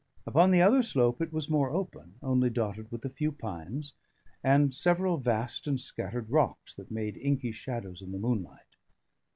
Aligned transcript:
Upon 0.25 0.49
the 0.49 0.63
other 0.63 0.81
slope 0.81 1.21
it 1.21 1.31
was 1.31 1.47
more 1.47 1.69
open, 1.69 2.15
only 2.23 2.49
dotted 2.49 2.91
with 2.91 3.05
a 3.05 3.09
few 3.11 3.31
pines, 3.31 3.93
and 4.43 4.73
several 4.73 5.17
vast 5.17 5.67
and 5.67 5.79
scattered 5.79 6.31
rocks 6.31 6.73
that 6.73 6.89
made 6.89 7.17
inky 7.17 7.51
shadows 7.51 8.01
in 8.01 8.11
the 8.11 8.17
moonlight. 8.17 8.77